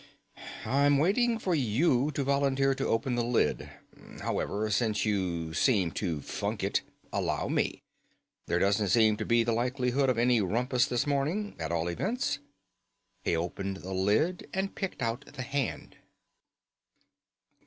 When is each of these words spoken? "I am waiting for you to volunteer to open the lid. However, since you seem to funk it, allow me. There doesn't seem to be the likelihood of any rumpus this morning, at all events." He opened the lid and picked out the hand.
"I 0.65 0.85
am 0.87 0.97
waiting 0.97 1.37
for 1.37 1.53
you 1.53 2.09
to 2.15 2.23
volunteer 2.23 2.73
to 2.73 2.87
open 2.87 3.13
the 3.13 3.23
lid. 3.23 3.69
However, 4.21 4.67
since 4.71 5.05
you 5.05 5.53
seem 5.53 5.91
to 5.91 6.21
funk 6.21 6.63
it, 6.63 6.81
allow 7.13 7.47
me. 7.47 7.83
There 8.47 8.57
doesn't 8.57 8.87
seem 8.87 9.15
to 9.17 9.25
be 9.27 9.43
the 9.43 9.51
likelihood 9.51 10.09
of 10.09 10.17
any 10.17 10.41
rumpus 10.41 10.87
this 10.87 11.05
morning, 11.05 11.55
at 11.59 11.71
all 11.71 11.87
events." 11.87 12.39
He 13.23 13.35
opened 13.35 13.77
the 13.77 13.93
lid 13.93 14.49
and 14.55 14.73
picked 14.73 15.03
out 15.03 15.23
the 15.31 15.43
hand. 15.43 15.97